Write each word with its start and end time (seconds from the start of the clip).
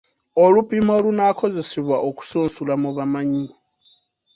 Olupimo 0.43 0.91
olunaakozesebwa 0.99 1.97
okusunsula 2.09 2.73
mu 2.81 2.89
bamanyi. 2.97 3.45